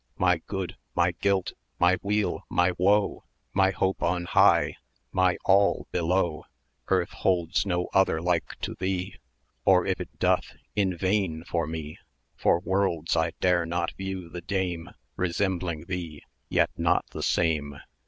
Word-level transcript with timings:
My 0.17 0.37
good, 0.47 0.77
my 0.95 1.11
guilt, 1.11 1.53
my 1.77 1.99
weal, 2.01 2.41
my 2.49 2.71
woe, 2.75 3.23
My 3.53 3.69
hope 3.69 4.01
on 4.01 4.25
high 4.25 4.77
my 5.11 5.37
all 5.45 5.85
below. 5.91 6.45
Each 6.91 7.07
holds 7.11 7.67
no 7.67 7.87
other 7.93 8.19
like 8.19 8.59
to 8.61 8.73
thee, 8.73 9.17
Or, 9.63 9.85
if 9.85 10.01
it 10.01 10.17
doth, 10.17 10.55
in 10.75 10.97
vain 10.97 11.43
for 11.43 11.67
me: 11.67 11.99
For 12.35 12.59
worlds 12.61 13.15
I 13.15 13.33
dare 13.41 13.67
not 13.67 13.91
view 13.91 14.27
the 14.27 14.41
dame 14.41 14.89
Resembling 15.17 15.85
thee, 15.85 16.23
yet 16.49 16.71
not 16.77 17.05
the 17.11 17.21
same. 17.21 17.79